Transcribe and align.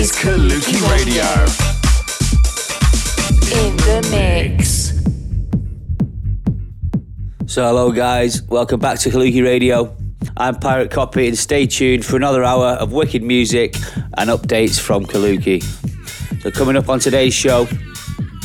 is 0.00 0.12
Kaluki 0.12 0.80
Radio. 0.90 1.24
in 3.52 3.76
the 3.76 4.08
mix. 4.10 4.94
So, 7.44 7.66
hello 7.66 7.92
guys, 7.92 8.40
welcome 8.44 8.80
back 8.80 8.98
to 9.00 9.10
Kaluki 9.10 9.44
Radio. 9.44 9.94
I'm 10.38 10.54
Pirate 10.54 10.90
Copy, 10.90 11.28
and 11.28 11.36
stay 11.36 11.66
tuned 11.66 12.06
for 12.06 12.16
another 12.16 12.42
hour 12.42 12.68
of 12.80 12.92
wicked 12.92 13.22
music 13.22 13.76
and 14.16 14.30
updates 14.30 14.80
from 14.80 15.04
Kaluki. 15.04 15.62
So, 16.40 16.50
coming 16.50 16.76
up 16.76 16.88
on 16.88 16.98
today's 16.98 17.34
show, 17.34 17.68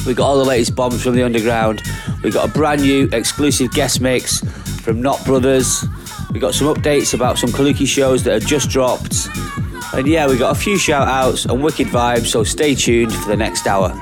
we've 0.05 0.17
got 0.17 0.27
all 0.27 0.37
the 0.37 0.43
latest 0.43 0.75
bombs 0.75 1.01
from 1.01 1.15
the 1.15 1.23
underground. 1.23 1.81
We've 2.21 2.33
got 2.33 2.49
a 2.49 2.51
brand 2.51 2.81
new 2.81 3.07
exclusive 3.13 3.71
guest 3.71 4.01
mix 4.01 4.41
from 4.81 5.01
Not 5.01 5.23
Brothers. 5.23 5.85
We've 6.33 6.41
got 6.41 6.53
some 6.53 6.67
updates 6.67 7.13
about 7.13 7.37
some 7.37 7.51
Kaluki 7.51 7.87
shows 7.87 8.23
that 8.23 8.33
have 8.33 8.45
just 8.45 8.69
dropped. 8.69 9.29
And 9.95 10.07
yeah, 10.07 10.27
we 10.27 10.37
got 10.37 10.53
a 10.53 10.59
few 10.59 10.77
shout 10.77 11.07
outs 11.07 11.45
and 11.45 11.63
wicked 11.63 11.87
vibes, 11.87 12.25
so 12.25 12.43
stay 12.43 12.75
tuned 12.75 13.13
for 13.13 13.29
the 13.29 13.37
next 13.37 13.65
hour. 13.65 13.97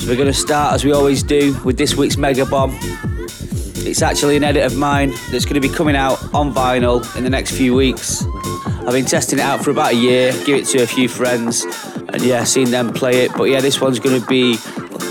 So, 0.00 0.08
we're 0.08 0.16
going 0.16 0.26
to 0.26 0.34
start 0.34 0.74
as 0.74 0.84
we 0.84 0.90
always 0.90 1.22
do 1.22 1.56
with 1.64 1.78
this 1.78 1.94
week's 1.94 2.16
Mega 2.16 2.44
Bomb. 2.44 2.76
It's 3.86 4.02
actually 4.02 4.36
an 4.36 4.42
edit 4.42 4.64
of 4.64 4.76
mine 4.76 5.12
that's 5.30 5.44
going 5.44 5.54
to 5.54 5.60
be 5.60 5.68
coming 5.68 5.94
out 5.94 6.18
on 6.34 6.52
vinyl 6.52 7.16
in 7.16 7.22
the 7.22 7.30
next 7.30 7.56
few 7.56 7.76
weeks. 7.76 8.24
I've 8.80 8.92
been 8.92 9.04
testing 9.04 9.38
it 9.38 9.42
out 9.42 9.62
for 9.62 9.70
about 9.70 9.92
a 9.92 9.96
year, 9.96 10.32
give 10.44 10.56
it 10.56 10.66
to 10.70 10.82
a 10.82 10.86
few 10.86 11.08
friends, 11.08 11.64
and 12.08 12.20
yeah, 12.20 12.42
seen 12.42 12.72
them 12.72 12.92
play 12.92 13.24
it. 13.24 13.30
But 13.36 13.44
yeah, 13.44 13.60
this 13.60 13.80
one's 13.80 14.00
going 14.00 14.20
to 14.20 14.26
be 14.26 14.56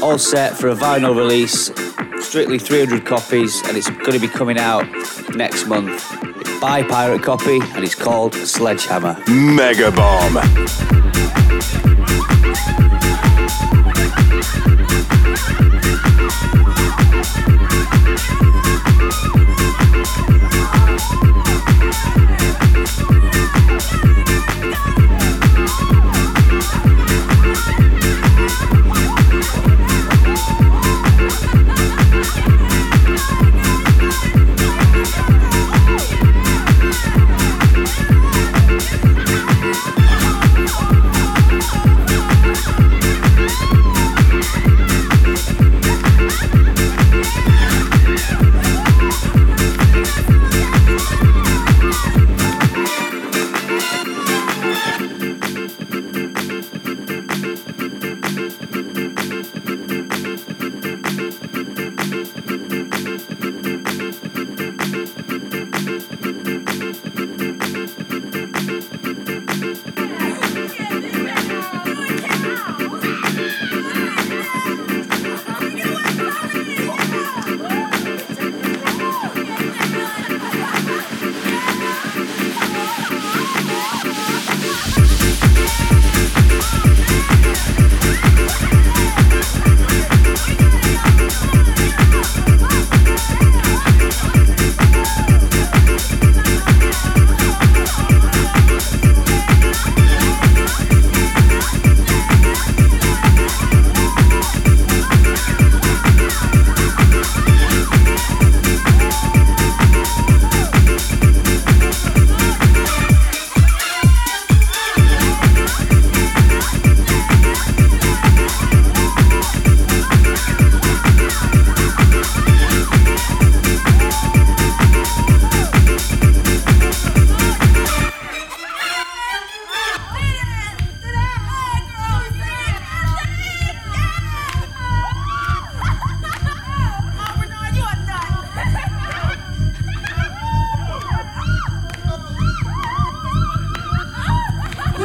all 0.03 0.17
set 0.17 0.57
for 0.57 0.67
a 0.67 0.75
vinyl 0.75 1.15
release, 1.15 1.71
strictly 2.25 2.59
300 2.59 3.05
copies, 3.05 3.61
and 3.65 3.77
it's 3.77 3.89
going 3.89 4.11
to 4.11 4.19
be 4.19 4.27
coming 4.27 4.57
out 4.57 4.85
next 5.33 5.65
month 5.65 6.26
by 6.67 6.83
Pirate 6.83 7.23
Copy, 7.23 7.61
and 7.61 7.81
it's 7.81 7.95
called 7.95 8.33
Sledgehammer. 8.33 9.23
Mega 9.29 9.89
Bomb. 9.89 10.35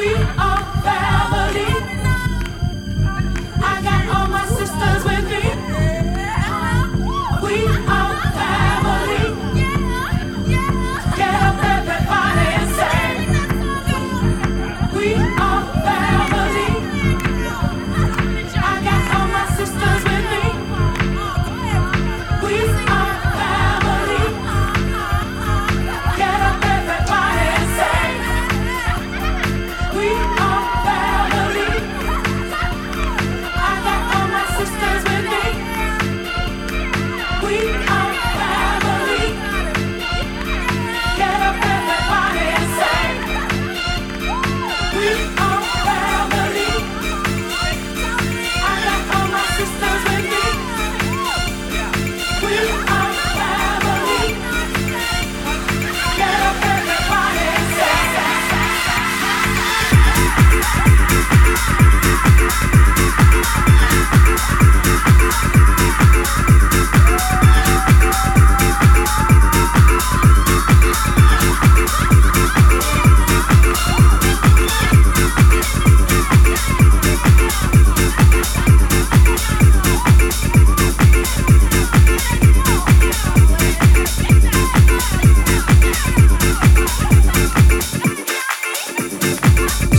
we 0.02 0.41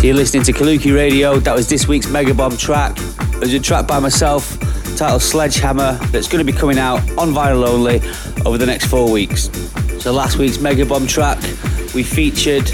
you're 0.08 0.18
listening 0.18 0.44
to 0.44 0.52
Kaluki 0.52 0.94
Radio. 0.94 1.40
That 1.40 1.56
was 1.56 1.70
this 1.70 1.88
week's 1.88 2.10
Mega 2.10 2.34
Bomb 2.34 2.58
track. 2.58 2.98
It 3.00 3.40
was 3.40 3.54
a 3.54 3.60
track 3.60 3.88
by 3.88 4.00
myself 4.00 4.60
titled 4.98 5.22
Sledgehammer 5.22 5.94
that's 6.12 6.28
going 6.28 6.46
to 6.46 6.52
be 6.52 6.58
coming 6.58 6.78
out 6.78 7.00
on 7.18 7.30
vinyl 7.30 7.66
only 7.66 8.02
over 8.46 8.58
the 8.58 8.66
next 8.66 8.88
four 8.88 9.10
weeks. 9.10 9.50
So 10.04 10.12
last 10.12 10.38
week's 10.38 10.60
Mega 10.60 10.86
Bomb 10.86 11.08
track, 11.08 11.42
we 11.96 12.04
featured 12.04 12.70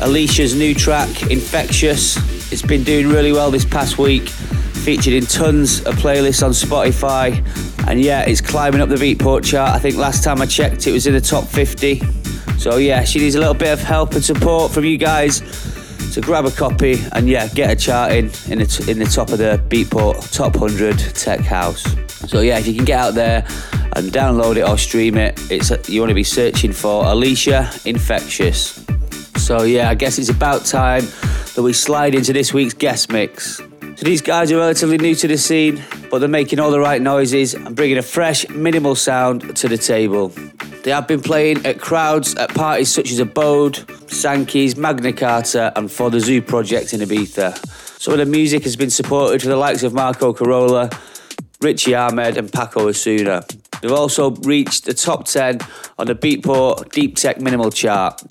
Alicia's 0.00 0.56
new 0.56 0.74
track, 0.74 1.30
Infectious. 1.30 2.16
It's 2.50 2.62
been 2.62 2.82
doing 2.82 3.08
really 3.08 3.32
well 3.32 3.50
this 3.50 3.66
past 3.66 3.98
week, 3.98 4.30
featured 4.30 5.12
in 5.12 5.26
tons 5.26 5.84
of 5.84 5.96
playlists 5.96 6.42
on 6.42 6.52
Spotify. 6.52 7.46
And 7.88 8.00
yeah, 8.00 8.22
it's 8.22 8.40
climbing 8.40 8.80
up 8.80 8.88
the 8.88 8.94
Beatport 8.94 9.44
chart. 9.44 9.74
I 9.74 9.78
think 9.78 9.96
last 9.96 10.24
time 10.24 10.40
I 10.40 10.46
checked, 10.46 10.86
it 10.86 10.92
was 10.92 11.06
in 11.06 11.12
the 11.12 11.20
top 11.20 11.44
50. 11.44 12.00
So 12.56 12.78
yeah, 12.78 13.04
she 13.04 13.18
needs 13.18 13.34
a 13.34 13.38
little 13.38 13.52
bit 13.52 13.70
of 13.70 13.82
help 13.82 14.14
and 14.14 14.24
support 14.24 14.72
from 14.72 14.86
you 14.86 14.96
guys 14.96 15.42
to 16.12 16.20
grab 16.20 16.44
a 16.44 16.50
copy 16.50 16.96
and 17.12 17.28
yeah, 17.28 17.48
get 17.48 17.70
a 17.70 17.76
chart 17.76 18.12
in 18.12 18.30
in 18.48 18.58
the, 18.58 18.66
t- 18.66 18.90
in 18.90 18.98
the 18.98 19.04
top 19.04 19.30
of 19.30 19.38
the 19.38 19.62
Beatport 19.68 20.32
Top 20.32 20.56
100 20.56 20.98
Tech 21.14 21.40
House. 21.40 21.82
So 22.28 22.40
yeah, 22.40 22.58
if 22.58 22.66
you 22.66 22.74
can 22.74 22.84
get 22.84 22.98
out 22.98 23.14
there 23.14 23.44
and 23.96 24.10
download 24.10 24.56
it 24.56 24.62
or 24.62 24.76
stream 24.78 25.16
it, 25.16 25.40
it's 25.50 25.88
you 25.88 26.00
want 26.00 26.10
to 26.10 26.14
be 26.14 26.24
searching 26.24 26.72
for 26.72 27.04
Alicia 27.04 27.70
Infectious. 27.84 28.84
So 29.36 29.62
yeah, 29.62 29.90
I 29.90 29.94
guess 29.94 30.18
it's 30.18 30.28
about 30.28 30.64
time 30.64 31.04
that 31.54 31.62
we 31.62 31.72
slide 31.72 32.14
into 32.14 32.32
this 32.32 32.52
week's 32.52 32.74
guest 32.74 33.10
mix. 33.10 33.56
So 33.56 34.06
these 34.06 34.22
guys 34.22 34.50
are 34.52 34.56
relatively 34.56 34.96
new 34.96 35.14
to 35.16 35.28
the 35.28 35.36
scene, 35.36 35.82
but 36.10 36.20
they're 36.20 36.28
making 36.28 36.58
all 36.58 36.70
the 36.70 36.80
right 36.80 37.02
noises 37.02 37.54
and 37.54 37.76
bringing 37.76 37.98
a 37.98 38.02
fresh, 38.02 38.48
minimal 38.48 38.94
sound 38.94 39.56
to 39.56 39.68
the 39.68 39.76
table. 39.76 40.32
They 40.82 40.92
have 40.92 41.06
been 41.06 41.20
playing 41.20 41.66
at 41.66 41.78
crowds 41.78 42.34
at 42.36 42.54
parties 42.54 42.90
such 42.92 43.12
as 43.12 43.18
Abode, 43.18 43.84
Sankey's, 44.10 44.76
Magna 44.76 45.12
Carta, 45.12 45.72
and 45.76 45.92
for 45.92 46.10
the 46.10 46.20
Zoo 46.20 46.40
Project 46.40 46.94
in 46.94 47.00
Ibiza. 47.00 47.54
Some 48.00 48.14
of 48.14 48.18
the 48.18 48.24
music 48.24 48.64
has 48.64 48.76
been 48.76 48.88
supported 48.88 49.42
for 49.42 49.48
the 49.48 49.56
likes 49.56 49.82
of 49.82 49.92
Marco 49.92 50.32
Carola, 50.32 50.88
Richy 51.60 51.94
Ahmed, 51.94 52.38
and 52.38 52.50
Paco 52.50 52.88
Osuna. 52.88 53.44
They've 53.82 53.92
also 53.92 54.30
reached 54.30 54.86
the 54.86 54.94
top 54.94 55.26
10 55.26 55.58
on 55.98 56.06
the 56.06 56.14
Beatport 56.14 56.90
Deep 56.92 57.16
Tech 57.16 57.40
Minimal 57.40 57.70
chart. 57.70 58.22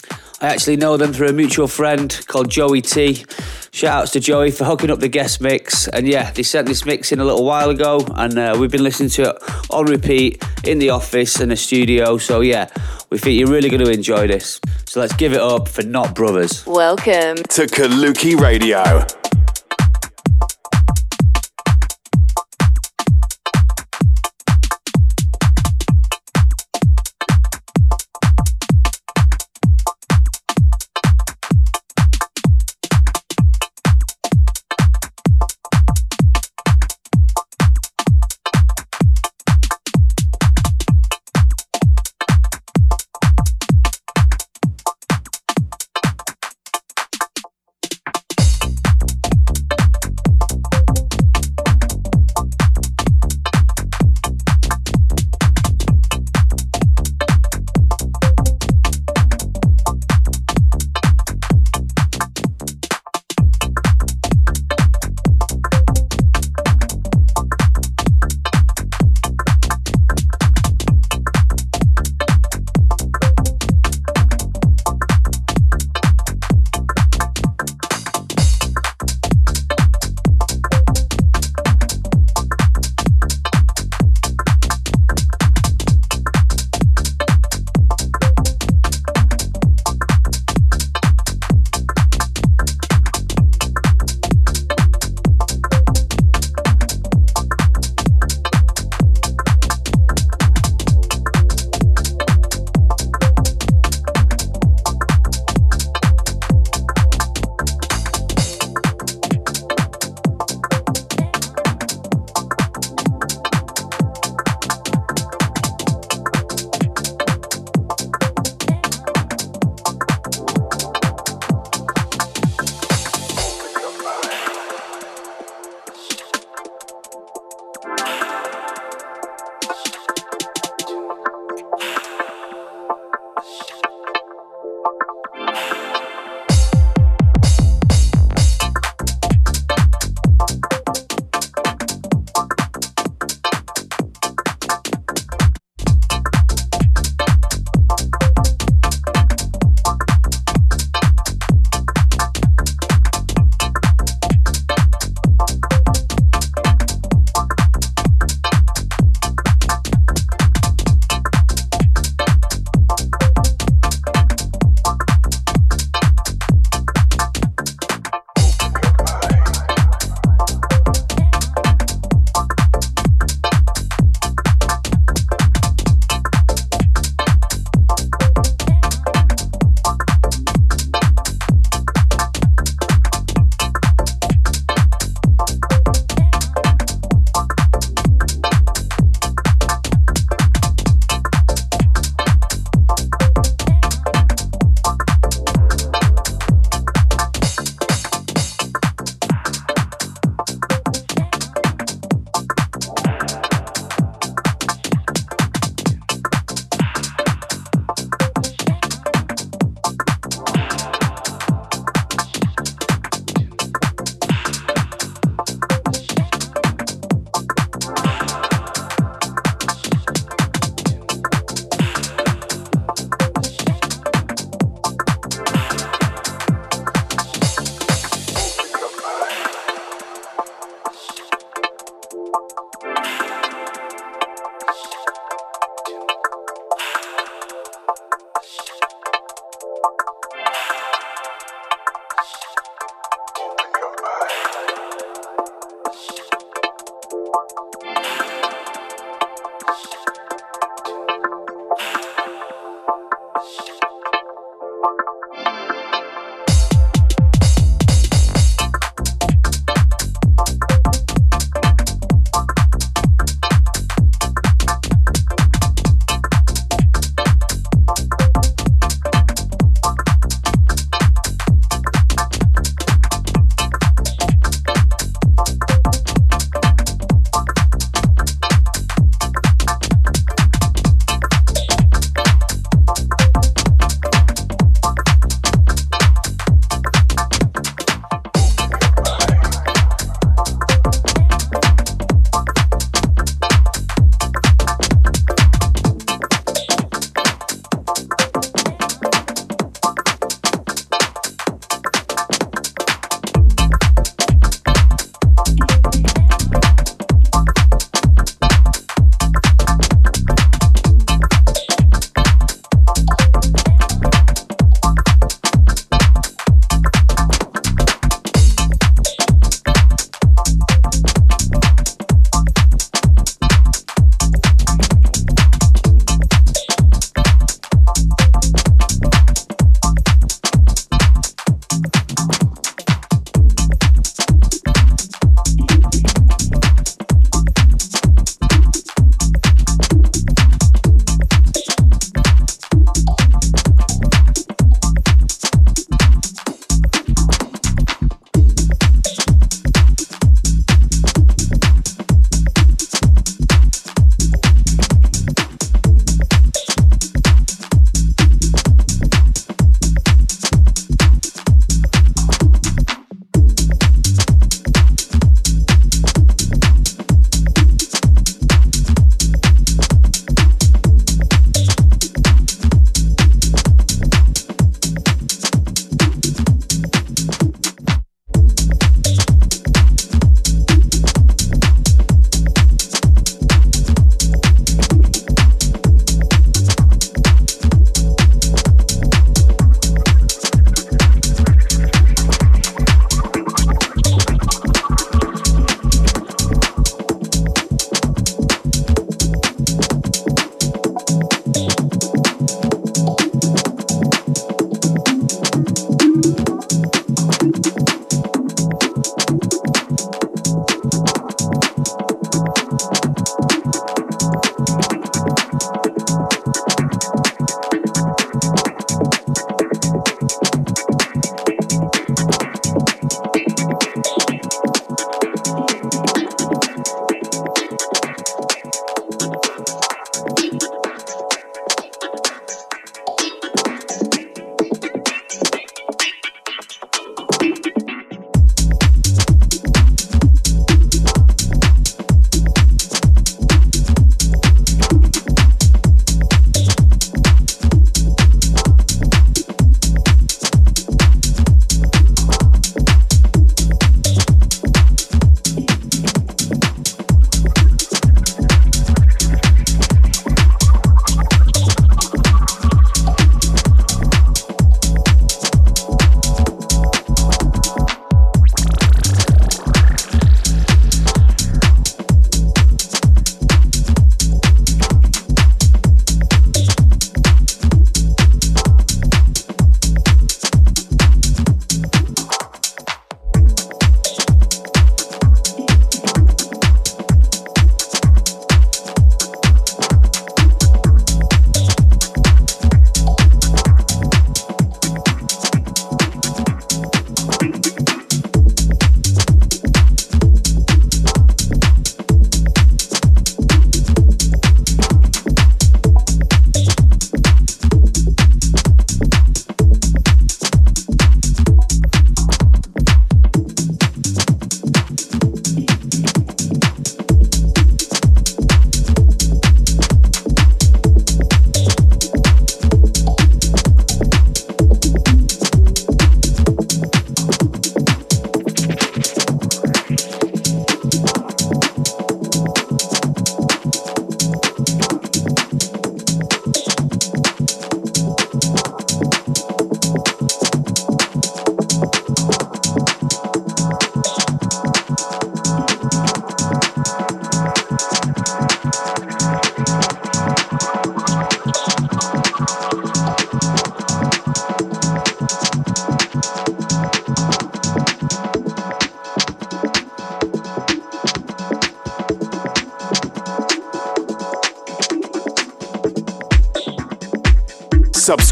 I 0.41 0.47
actually 0.47 0.77
know 0.77 0.95
them 0.95 1.12
through 1.12 1.27
a 1.27 1.33
mutual 1.33 1.68
friend 1.68 2.18
called 2.27 2.50
Joey 2.50 2.81
T. 2.81 3.25
Shout 3.71 4.03
outs 4.03 4.12
to 4.12 4.21
Joey 4.21 4.51
for 4.51 4.63
hooking 4.63 4.89
up 4.89 5.00
the 5.00 5.09
guest 5.09 5.41
mix. 5.41 5.88
And 5.89 6.07
yeah, 6.07 6.31
they 6.31 6.44
sent 6.44 6.65
this 6.65 6.86
mix 6.86 7.12
in 7.12 7.19
a 7.19 7.25
little 7.25 7.44
while 7.44 7.69
ago, 7.69 8.06
and 8.15 8.39
uh, 8.39 8.56
we've 8.57 8.71
been 8.71 8.83
listening 8.83 9.09
to 9.09 9.31
it 9.31 9.36
on 9.69 9.86
repeat 9.86 10.41
in 10.63 10.80
the 10.80 10.91
office 10.91 11.41
and 11.41 11.51
the 11.51 11.57
studio. 11.57 12.18
So 12.18 12.39
yeah, 12.39 12.69
we 13.09 13.18
think 13.18 13.38
you're 13.38 13.50
really 13.50 13.69
going 13.69 13.83
to 13.83 13.91
enjoy 13.91 14.27
this. 14.27 14.62
So 14.86 15.01
let's 15.01 15.15
give 15.15 15.33
it 15.33 15.41
up 15.41 15.68
for 15.68 15.83
Not 15.83 16.15
Brothers. 16.15 16.65
Welcome. 16.65 17.35
To 17.35 17.68
Kaluki 17.68 18.39
Radio. 18.39 19.06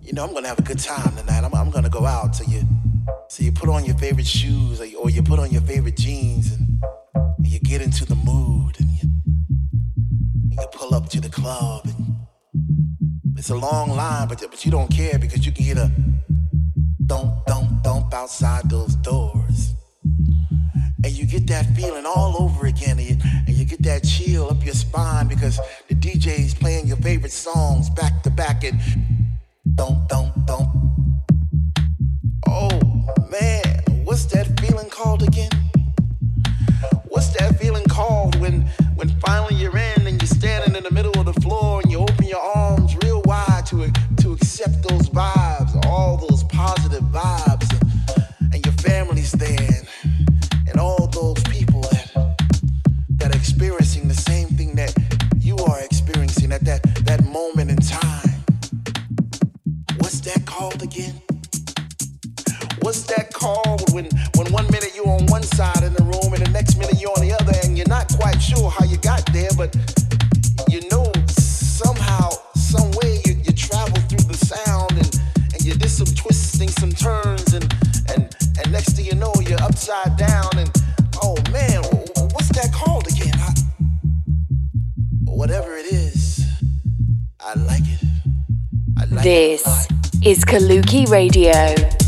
You 0.00 0.12
know, 0.12 0.24
I'm 0.24 0.32
gonna 0.32 0.48
have 0.48 0.58
a 0.58 0.62
good 0.62 0.78
time 0.78 1.16
tonight. 1.16 1.44
I'm, 1.44 1.54
I'm 1.54 1.70
gonna 1.70 1.90
go 1.90 2.06
out. 2.06 2.36
So 2.36 2.44
you, 2.44 2.62
so 3.28 3.42
you 3.42 3.52
put 3.52 3.68
on 3.68 3.84
your 3.84 3.96
favorite 3.96 4.26
shoes 4.26 4.80
or 4.80 4.84
you, 4.84 4.98
or 4.98 5.10
you 5.10 5.22
put 5.22 5.38
on 5.38 5.50
your 5.50 5.62
favorite 5.62 5.96
jeans 5.96 6.52
and, 6.52 6.82
and 7.14 7.46
you 7.46 7.60
get 7.60 7.82
into 7.82 8.04
the 8.04 8.14
mood 8.14 8.78
and 8.78 8.90
you, 8.90 9.08
and 10.50 10.52
you 10.52 10.66
pull 10.72 10.94
up 10.94 11.08
to 11.10 11.20
the 11.20 11.28
club 11.28 11.88
it's 13.42 13.50
a 13.50 13.56
long 13.56 13.90
line, 13.90 14.28
but 14.28 14.40
but 14.48 14.64
you 14.64 14.70
don't 14.70 14.88
care 14.88 15.18
because 15.18 15.44
you 15.44 15.50
can 15.50 15.64
hear 15.64 15.74
the 15.74 15.90
thump 17.08 17.44
thump 17.44 17.82
thump 17.82 18.14
outside 18.14 18.70
those 18.70 18.94
doors 18.94 19.74
and 21.04 21.12
you 21.12 21.26
get 21.26 21.48
that 21.48 21.66
feeling 21.74 22.06
all 22.06 22.40
over 22.40 22.66
again 22.66 23.00
and 23.00 23.08
you, 23.10 23.16
and 23.24 23.48
you 23.48 23.64
get 23.64 23.82
that 23.82 24.04
chill 24.04 24.48
up 24.48 24.64
your 24.64 24.74
spine 24.74 25.26
because 25.26 25.58
DJ's 26.02 26.52
playing 26.52 26.88
your 26.88 26.96
favorite 26.96 27.30
songs 27.30 27.88
back 27.90 28.24
to 28.24 28.30
back 28.30 28.64
and 28.64 28.80
thump 29.76 30.08
thump 30.08 30.34
thump. 30.48 30.68
Oh 32.48 32.70
man, 33.30 34.02
what's 34.02 34.24
that 34.34 34.58
feeling 34.58 34.90
called 34.90 35.22
again? 35.22 35.52
What's 37.04 37.28
that 37.38 37.56
feeling 37.60 37.84
called 37.84 38.34
when 38.40 38.62
when 38.96 39.10
finally 39.20 39.54
you're 39.54 39.78
in 39.78 40.08
and 40.08 40.20
you're 40.20 40.26
standing 40.26 40.74
in 40.74 40.82
the 40.82 40.90
middle 40.90 41.16
of 41.20 41.26
the 41.32 41.40
floor 41.40 41.80
and 41.80 41.92
you 41.92 42.00
open 42.00 42.26
your 42.26 42.42
arms 42.42 42.96
real 43.04 43.22
wide 43.24 43.64
to 43.66 43.88
to 44.22 44.32
accept 44.32 44.82
those 44.88 45.08
vibes, 45.08 45.86
all 45.86 46.16
those 46.16 46.42
positive 46.44 47.04
vibes, 47.12 47.70
and 48.52 48.66
your 48.66 48.74
family's 48.74 49.30
there 49.30 49.71
Kaluki 90.52 91.06
Radio. 91.08 92.01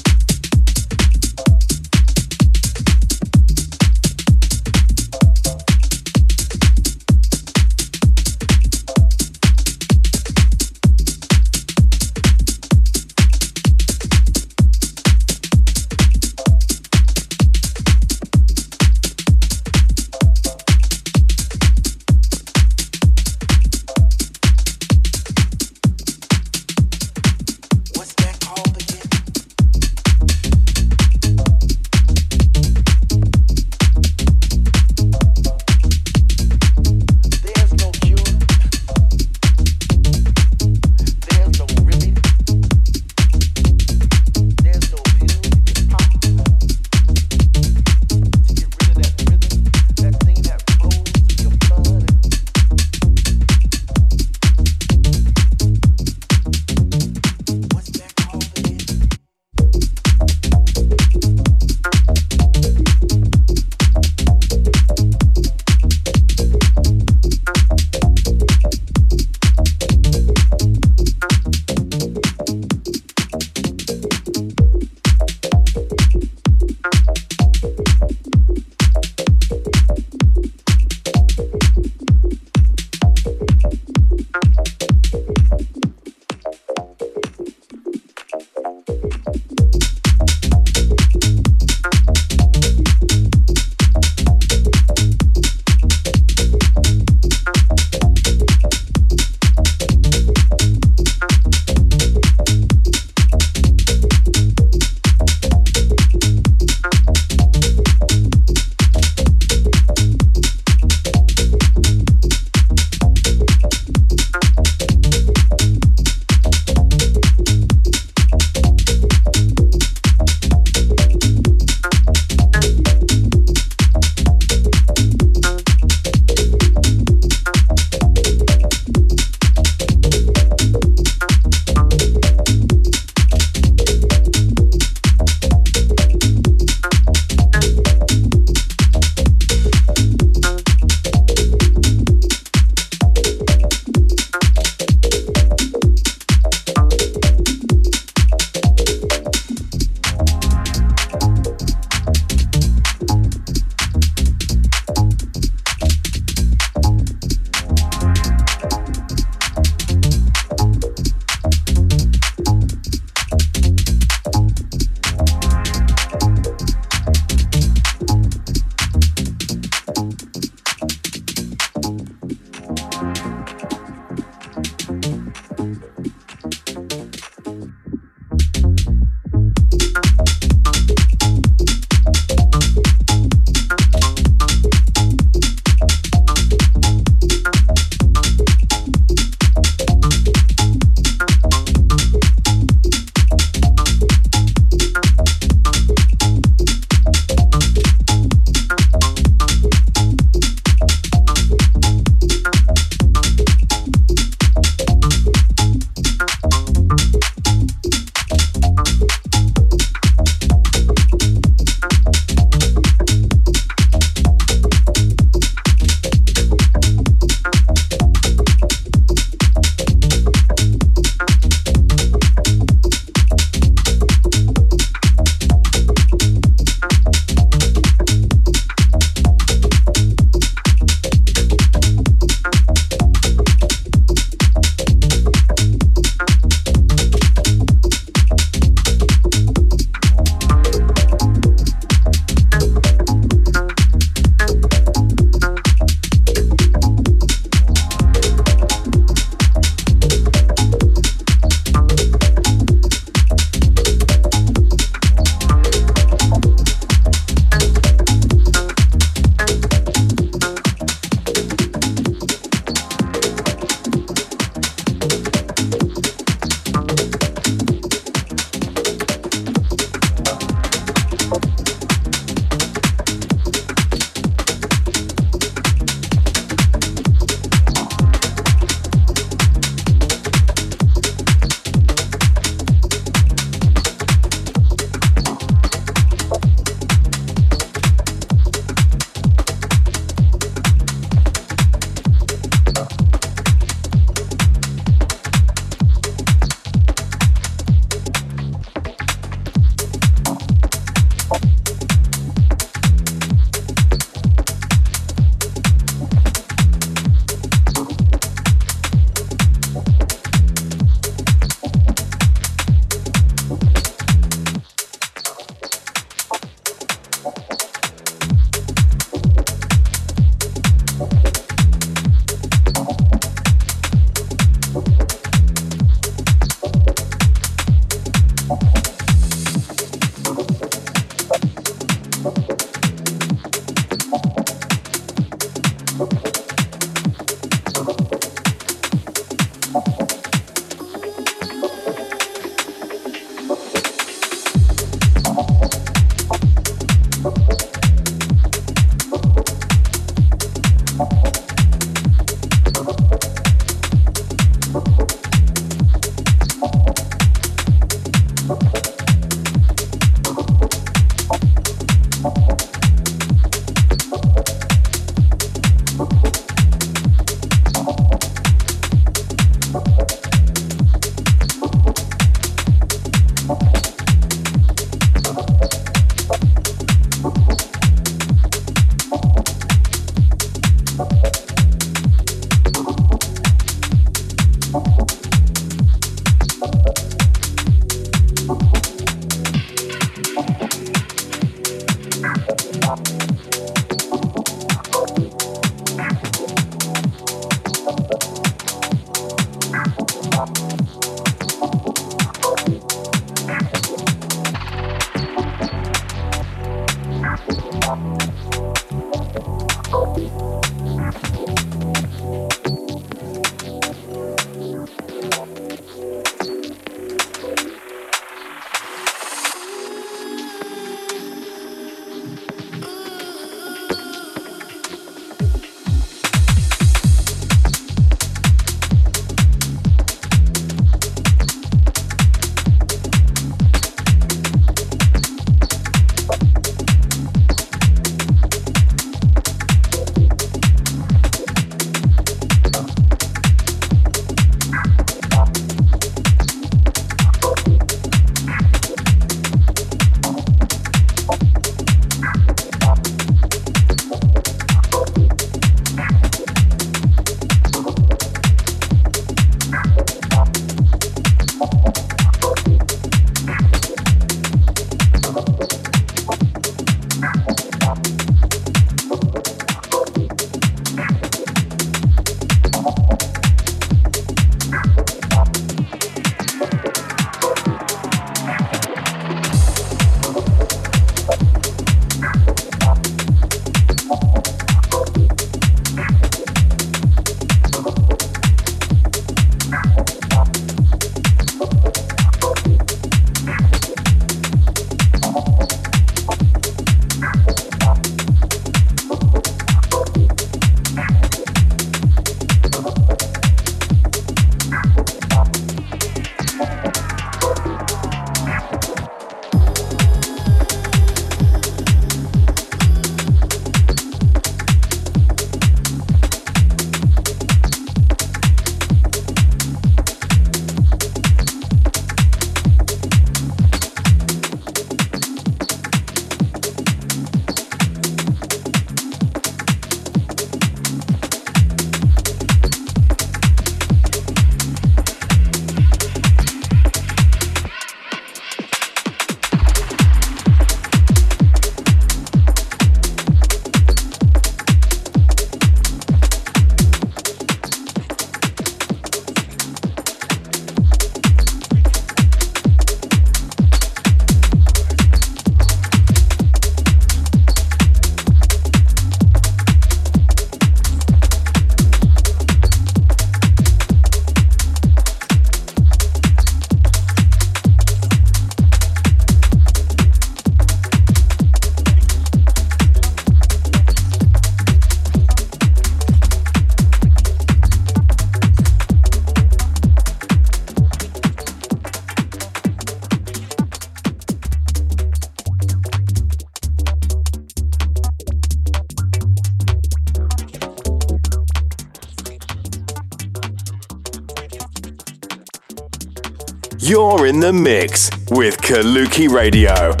In 597.31 597.39
the 597.39 597.53
mix 597.53 598.09
with 598.29 598.57
Kaluki 598.57 599.29
Radio. 599.29 600.00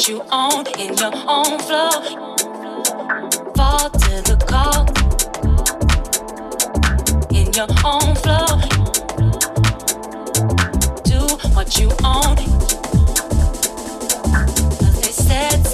You 0.00 0.22
own 0.32 0.66
in 0.78 0.96
your 0.96 1.12
own 1.28 1.58
flow. 1.60 1.90
Fall 3.54 3.90
to 3.90 4.22
the 4.28 4.36
call 4.46 4.84
in 7.30 7.52
your 7.52 7.68
own 7.84 8.14
flow. 8.16 8.46
Do 11.04 11.20
what 11.54 11.78
you 11.78 11.90
own. 12.02 12.36
Yeah, 15.34 15.73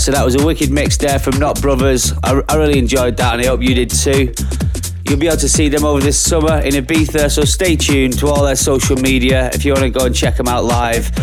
so 0.00 0.12
that 0.12 0.24
was 0.24 0.34
a 0.34 0.44
wicked 0.44 0.70
mix 0.70 0.96
there 0.96 1.18
from 1.18 1.38
Not 1.38 1.60
Brothers. 1.60 2.14
I, 2.24 2.40
I 2.48 2.56
really 2.56 2.78
enjoyed 2.78 3.18
that 3.18 3.34
and 3.34 3.42
I 3.42 3.46
hope 3.46 3.60
you 3.60 3.74
did 3.74 3.90
too. 3.90 4.32
You'll 5.04 5.18
be 5.18 5.26
able 5.26 5.36
to 5.36 5.48
see 5.48 5.68
them 5.68 5.84
over 5.84 6.00
this 6.00 6.18
summer 6.18 6.58
in 6.60 6.72
Ibiza, 6.72 7.30
so 7.30 7.42
stay 7.42 7.76
tuned 7.76 8.18
to 8.20 8.28
all 8.28 8.42
their 8.44 8.56
social 8.56 8.96
media. 8.96 9.50
If 9.52 9.64
you 9.64 9.72
want 9.74 9.84
to 9.84 9.90
go 9.90 10.06
and 10.06 10.14
check 10.14 10.36
them 10.36 10.48
out 10.48 10.64
live, 10.64 11.14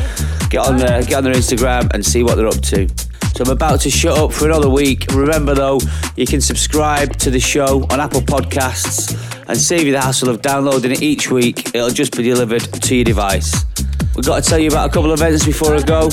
get 0.51 0.59
on 0.67 0.77
their, 0.77 1.01
get 1.01 1.15
on 1.15 1.23
their 1.23 1.33
Instagram 1.33 1.91
and 1.93 2.05
see 2.05 2.21
what 2.21 2.35
they're 2.35 2.47
up 2.47 2.61
to. 2.61 2.87
So 3.35 3.45
I'm 3.45 3.49
about 3.49 3.81
to 3.81 3.89
shut 3.89 4.15
up 4.15 4.31
for 4.31 4.45
another 4.45 4.69
week. 4.69 5.07
Remember 5.11 5.55
though, 5.55 5.79
you 6.15 6.27
can 6.27 6.39
subscribe 6.39 7.15
to 7.17 7.31
the 7.31 7.39
show 7.39 7.87
on 7.89 7.99
Apple 7.99 8.21
Podcasts 8.21 9.15
and 9.47 9.57
save 9.57 9.87
you 9.87 9.91
the 9.91 10.01
hassle 10.01 10.29
of 10.29 10.43
downloading 10.43 10.91
it 10.91 11.01
each 11.01 11.31
week. 11.31 11.73
It'll 11.73 11.89
just 11.89 12.15
be 12.15 12.21
delivered 12.21 12.61
to 12.61 12.95
your 12.95 13.05
device. 13.05 13.65
We've 14.15 14.25
got 14.25 14.43
to 14.43 14.49
tell 14.49 14.59
you 14.59 14.69
about 14.69 14.89
a 14.89 14.93
couple 14.93 15.11
of 15.11 15.19
events 15.19 15.45
before 15.45 15.75
I 15.75 15.81
go. 15.81 16.09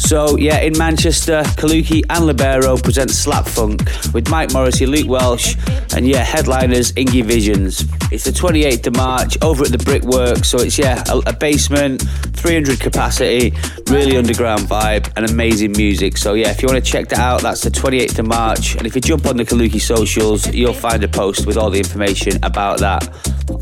So 0.00 0.36
yeah, 0.38 0.60
in 0.60 0.76
Manchester, 0.76 1.42
Kaluki 1.56 2.02
and 2.10 2.26
Libero 2.26 2.76
present 2.76 3.10
Slap 3.10 3.46
Funk 3.46 3.82
with 4.12 4.28
Mike 4.28 4.52
Morrissey, 4.52 4.86
Luke 4.86 5.06
Welsh, 5.06 5.56
and 5.94 6.08
yeah, 6.08 6.24
headliners 6.24 6.92
Ingy 6.92 7.22
Visions. 7.22 7.84
It's 8.10 8.24
the 8.24 8.32
28th 8.32 8.88
of 8.88 8.96
March 8.96 9.38
over 9.42 9.64
at 9.64 9.70
the 9.70 9.78
Brickwork, 9.78 10.44
so 10.44 10.58
it's 10.58 10.78
yeah, 10.78 11.04
a, 11.08 11.18
a 11.30 11.32
basement, 11.32 12.02
300 12.32 12.80
capacity, 12.80 13.52
really 13.86 14.16
underground 14.16 14.62
vibe, 14.62 15.12
and 15.16 15.30
amazing 15.30 15.72
music. 15.72 16.16
So 16.16 16.34
yeah, 16.34 16.50
if 16.50 16.62
you 16.62 16.66
want 16.66 16.84
to 16.84 16.90
check 16.90 17.08
that 17.08 17.20
out, 17.20 17.42
that's 17.42 17.60
the 17.60 17.70
28th 17.70 18.18
of 18.18 18.26
March, 18.26 18.76
and 18.76 18.86
if 18.86 18.94
you 18.94 19.00
jump 19.00 19.26
on 19.26 19.36
the 19.36 19.44
Kaluki 19.44 19.80
socials, 19.80 20.52
you'll 20.52 20.72
find 20.72 21.04
a 21.04 21.08
post 21.08 21.46
with 21.46 21.56
all 21.56 21.70
the 21.70 21.78
information 21.78 22.42
about 22.42 22.80
that. 22.80 23.06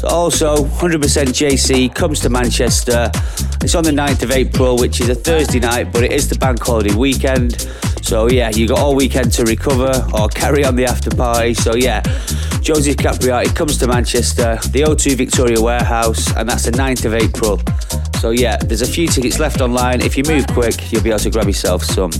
Also, 0.04 0.56
100% 0.56 1.00
JC 1.00 1.92
comes 1.92 2.20
to 2.20 2.30
Manchester. 2.30 3.10
It's 3.62 3.74
on 3.74 3.82
the 3.84 3.90
9th 3.90 4.22
of 4.22 4.30
April, 4.30 4.76
which 4.78 5.00
is 5.00 5.08
a 5.08 5.14
Thursday 5.14 5.58
night, 5.58 5.92
but 5.92 6.04
it 6.04 6.12
is 6.12 6.27
the 6.28 6.38
bank 6.38 6.62
holiday 6.62 6.94
weekend. 6.94 7.68
So, 8.08 8.26
yeah, 8.26 8.48
you 8.48 8.66
got 8.66 8.78
all 8.78 8.96
weekend 8.96 9.32
to 9.32 9.44
recover 9.44 9.92
or 10.14 10.28
carry 10.28 10.64
on 10.64 10.76
the 10.76 10.86
after 10.86 11.10
party. 11.10 11.52
So, 11.52 11.74
yeah, 11.74 12.00
Joseph 12.62 12.96
Capriati 12.96 13.54
comes 13.54 13.76
to 13.76 13.86
Manchester, 13.86 14.58
the 14.70 14.84
O2 14.84 15.14
Victoria 15.14 15.60
Warehouse, 15.60 16.34
and 16.34 16.48
that's 16.48 16.64
the 16.64 16.70
9th 16.70 17.04
of 17.04 17.12
April. 17.12 17.60
So, 18.18 18.30
yeah, 18.30 18.56
there's 18.56 18.80
a 18.80 18.86
few 18.86 19.08
tickets 19.08 19.38
left 19.38 19.60
online. 19.60 20.00
If 20.00 20.16
you 20.16 20.24
move 20.24 20.46
quick, 20.46 20.90
you'll 20.90 21.02
be 21.02 21.10
able 21.10 21.18
to 21.18 21.28
grab 21.28 21.48
yourself 21.48 21.84
some. 21.84 22.10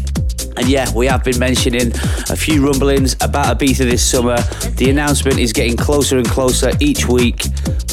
And 0.59 0.69
yeah, 0.69 0.93
we 0.93 1.07
have 1.07 1.23
been 1.23 1.39
mentioning 1.39 1.93
a 2.29 2.37
few 2.37 2.67
rumblings 2.67 3.15
about 3.23 3.59
Ibiza 3.59 3.89
this 3.89 4.05
summer. 4.05 4.39
The 4.75 4.91
announcement 4.91 5.39
is 5.39 5.53
getting 5.53 5.77
closer 5.77 6.19
and 6.19 6.29
closer 6.29 6.73
each 6.81 7.07
week. 7.07 7.45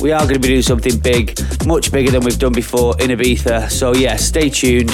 We 0.01 0.11
are 0.11 0.21
going 0.21 0.33
to 0.33 0.39
be 0.39 0.47
doing 0.47 0.63
something 0.63 0.97
big, 0.97 1.39
much 1.65 1.91
bigger 1.91 2.09
than 2.09 2.23
we've 2.25 2.39
done 2.39 2.53
before 2.53 2.99
in 2.99 3.11
Ibiza. 3.11 3.69
So 3.69 3.93
yeah, 3.93 4.15
stay 4.15 4.49
tuned 4.49 4.93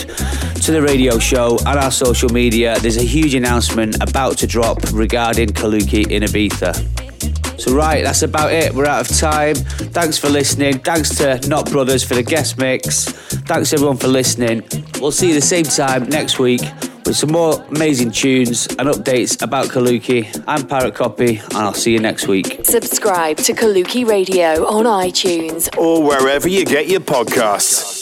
to 0.61 0.71
the 0.71 0.81
radio 0.81 1.17
show 1.17 1.57
and 1.59 1.79
our 1.79 1.91
social 1.91 2.29
media. 2.29 2.77
A 2.97 3.03
huge 3.03 3.35
announcement 3.35 4.01
about 4.01 4.37
to 4.39 4.47
drop 4.47 4.79
regarding 4.93 5.49
Kaluki 5.49 6.09
in 6.09 6.23
Ibiza. 6.23 7.59
So 7.59 7.73
right, 7.75 8.03
that's 8.03 8.23
about 8.23 8.51
it. 8.51 8.73
We're 8.73 8.87
out 8.87 9.09
of 9.09 9.17
time. 9.17 9.55
Thanks 9.55 10.17
for 10.17 10.29
listening. 10.29 10.79
Thanks 10.79 11.15
to 11.17 11.39
Not 11.47 11.69
Brothers 11.69 12.03
for 12.03 12.15
the 12.15 12.23
guest 12.23 12.57
mix. 12.57 13.05
Thanks 13.45 13.71
everyone 13.73 13.97
for 13.97 14.07
listening. 14.07 14.63
We'll 14.99 15.11
see 15.11 15.27
you 15.27 15.33
the 15.35 15.41
same 15.41 15.65
time 15.65 16.09
next 16.09 16.39
week 16.39 16.61
with 17.05 17.15
some 17.15 17.31
more 17.31 17.61
amazing 17.69 18.11
tunes 18.11 18.67
and 18.67 18.89
updates 18.89 19.41
about 19.43 19.67
Kaluki. 19.67 20.43
I'm 20.47 20.65
Pirate 20.67 20.95
Copy, 20.95 21.37
and 21.37 21.53
I'll 21.53 21.73
see 21.73 21.93
you 21.93 21.99
next 21.99 22.27
week. 22.27 22.61
Subscribe 22.63 23.37
to 23.37 23.53
Kaluki 23.53 24.07
Radio 24.07 24.65
on 24.65 24.85
iTunes 24.85 25.69
Or 25.77 26.01
wherever 26.03 26.47
you 26.47 26.65
get 26.65 26.87
your 26.87 27.01
podcasts. 27.01 28.00